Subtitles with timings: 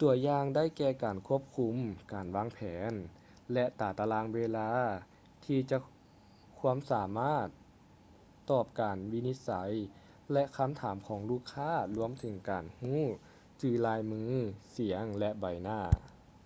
[0.00, 1.76] ຕົວຢ່າງໄດ້ແກ່ການຄວບຄຸມ
[2.12, 2.58] ການວາງແຜ
[2.90, 2.92] ນ
[3.52, 4.70] ແລະ ຕາຕະລາງເວລາ
[5.44, 5.78] ທີ່ຈະ
[6.60, 7.46] ຄວາມສາມາດ
[8.50, 9.50] ຕອບການວິນິດໄສ
[10.32, 13.02] ແລະ ຄໍາຖາມຂອງລູກຄ້າລວມເຖິງການຮູ້
[13.60, 14.22] ຈື່ລາຍມື
[14.76, 15.80] ສຽງ ແລະ ໃບໜ້າ